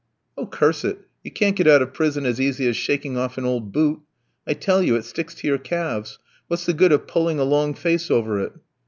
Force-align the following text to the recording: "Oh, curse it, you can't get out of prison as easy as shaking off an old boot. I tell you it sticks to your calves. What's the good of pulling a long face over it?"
"Oh, 0.35 0.47
curse 0.47 0.83
it, 0.83 0.97
you 1.23 1.29
can't 1.29 1.55
get 1.55 1.67
out 1.67 1.83
of 1.83 1.93
prison 1.93 2.25
as 2.25 2.41
easy 2.41 2.67
as 2.67 2.75
shaking 2.75 3.17
off 3.19 3.37
an 3.37 3.45
old 3.45 3.71
boot. 3.71 3.99
I 4.47 4.55
tell 4.55 4.81
you 4.81 4.95
it 4.95 5.05
sticks 5.05 5.35
to 5.35 5.47
your 5.47 5.59
calves. 5.59 6.17
What's 6.47 6.65
the 6.65 6.73
good 6.73 6.91
of 6.91 7.05
pulling 7.05 7.37
a 7.37 7.43
long 7.43 7.75
face 7.75 8.09
over 8.09 8.39
it?" 8.41 8.53